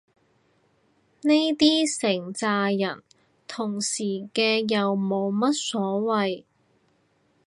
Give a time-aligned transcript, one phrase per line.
[1.21, 3.03] 呢啲成咋人
[3.47, 6.43] 同時嘅又冇乜所謂